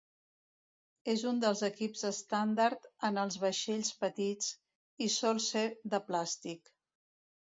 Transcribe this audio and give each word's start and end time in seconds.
És 1.11 1.23
un 1.31 1.41
dels 1.41 1.59
equips 1.67 2.05
estàndard 2.09 2.87
en 3.09 3.19
els 3.23 3.37
vaixells 3.43 3.91
petits, 4.05 4.49
i 5.09 5.13
sol 5.17 5.43
ser 5.49 5.65
de 5.95 6.03
plàstic. 6.09 6.73